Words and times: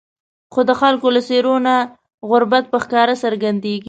خو 0.53 0.61
د 0.69 0.71
خلکو 0.81 1.07
له 1.15 1.21
څېرو 1.27 1.55
نه 1.67 1.75
غربت 2.29 2.63
په 2.73 2.77
ښکاره 2.83 3.15
څرګندېږي. 3.23 3.79